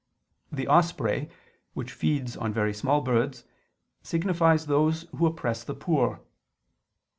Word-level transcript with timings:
The 0.51 0.67
osprey, 0.67 1.29
which 1.75 1.91
feeds 1.91 2.35
on 2.35 2.51
very 2.51 2.73
small 2.73 3.01
birds, 3.01 3.43
signifies 4.01 4.65
those 4.65 5.03
who 5.15 5.27
oppress 5.27 5.63
the 5.63 5.75
poor. 5.75 6.21